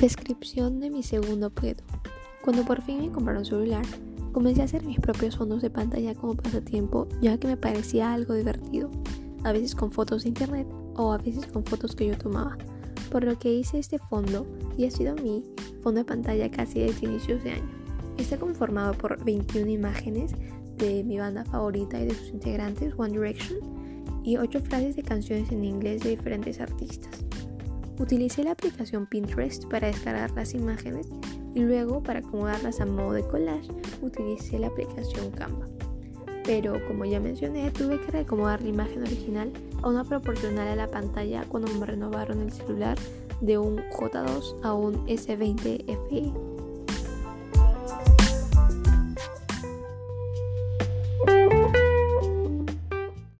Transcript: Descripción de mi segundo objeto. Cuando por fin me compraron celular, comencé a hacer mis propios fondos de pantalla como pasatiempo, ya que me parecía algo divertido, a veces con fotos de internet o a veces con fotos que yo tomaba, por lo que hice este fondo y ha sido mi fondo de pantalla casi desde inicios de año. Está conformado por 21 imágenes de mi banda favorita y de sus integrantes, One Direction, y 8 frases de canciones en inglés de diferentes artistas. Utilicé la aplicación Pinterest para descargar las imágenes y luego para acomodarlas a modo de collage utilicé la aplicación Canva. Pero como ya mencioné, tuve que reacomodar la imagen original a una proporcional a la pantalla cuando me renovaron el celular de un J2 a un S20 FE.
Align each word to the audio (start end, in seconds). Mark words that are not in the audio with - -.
Descripción 0.00 0.80
de 0.80 0.88
mi 0.88 1.02
segundo 1.02 1.48
objeto. 1.48 1.84
Cuando 2.42 2.64
por 2.64 2.80
fin 2.80 3.00
me 3.00 3.12
compraron 3.12 3.44
celular, 3.44 3.84
comencé 4.32 4.62
a 4.62 4.64
hacer 4.64 4.82
mis 4.82 4.98
propios 4.98 5.36
fondos 5.36 5.60
de 5.60 5.68
pantalla 5.68 6.14
como 6.14 6.36
pasatiempo, 6.36 7.06
ya 7.20 7.36
que 7.36 7.48
me 7.48 7.58
parecía 7.58 8.14
algo 8.14 8.32
divertido, 8.32 8.90
a 9.44 9.52
veces 9.52 9.74
con 9.74 9.92
fotos 9.92 10.22
de 10.22 10.30
internet 10.30 10.66
o 10.96 11.12
a 11.12 11.18
veces 11.18 11.46
con 11.48 11.66
fotos 11.66 11.94
que 11.94 12.06
yo 12.06 12.16
tomaba, 12.16 12.56
por 13.10 13.24
lo 13.24 13.38
que 13.38 13.52
hice 13.52 13.78
este 13.78 13.98
fondo 13.98 14.46
y 14.78 14.86
ha 14.86 14.90
sido 14.90 15.14
mi 15.16 15.44
fondo 15.82 15.98
de 15.98 16.06
pantalla 16.06 16.50
casi 16.50 16.80
desde 16.80 17.04
inicios 17.04 17.44
de 17.44 17.52
año. 17.52 17.70
Está 18.16 18.38
conformado 18.38 18.94
por 18.94 19.22
21 19.22 19.68
imágenes 19.68 20.32
de 20.78 21.04
mi 21.04 21.18
banda 21.18 21.44
favorita 21.44 22.00
y 22.00 22.06
de 22.06 22.14
sus 22.14 22.30
integrantes, 22.30 22.94
One 22.96 23.12
Direction, 23.12 23.58
y 24.24 24.38
8 24.38 24.62
frases 24.62 24.96
de 24.96 25.02
canciones 25.02 25.52
en 25.52 25.62
inglés 25.62 26.02
de 26.02 26.10
diferentes 26.10 26.58
artistas. 26.58 27.10
Utilicé 28.00 28.42
la 28.44 28.52
aplicación 28.52 29.04
Pinterest 29.04 29.66
para 29.66 29.88
descargar 29.88 30.30
las 30.30 30.54
imágenes 30.54 31.06
y 31.54 31.60
luego 31.60 32.02
para 32.02 32.20
acomodarlas 32.20 32.80
a 32.80 32.86
modo 32.86 33.12
de 33.12 33.22
collage 33.26 33.68
utilicé 34.00 34.58
la 34.58 34.68
aplicación 34.68 35.30
Canva. 35.30 35.66
Pero 36.44 36.82
como 36.88 37.04
ya 37.04 37.20
mencioné, 37.20 37.70
tuve 37.70 38.00
que 38.00 38.10
reacomodar 38.10 38.62
la 38.62 38.70
imagen 38.70 39.02
original 39.02 39.52
a 39.82 39.90
una 39.90 40.04
proporcional 40.04 40.66
a 40.66 40.76
la 40.76 40.86
pantalla 40.86 41.44
cuando 41.46 41.70
me 41.74 41.84
renovaron 41.84 42.40
el 42.40 42.50
celular 42.50 42.96
de 43.42 43.58
un 43.58 43.76
J2 43.90 44.60
a 44.62 44.72
un 44.72 45.06
S20 45.06 45.84
FE. 45.84 46.49